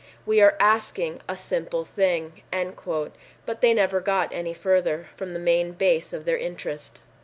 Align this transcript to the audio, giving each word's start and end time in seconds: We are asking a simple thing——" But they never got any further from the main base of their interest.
We 0.25 0.41
are 0.41 0.57
asking 0.59 1.21
a 1.29 1.37
simple 1.37 1.85
thing——" 1.85 2.41
But 3.45 3.61
they 3.61 3.71
never 3.75 3.99
got 3.99 4.33
any 4.33 4.55
further 4.55 5.09
from 5.15 5.29
the 5.29 5.39
main 5.39 5.73
base 5.73 6.11
of 6.11 6.25
their 6.25 6.39
interest. 6.39 7.01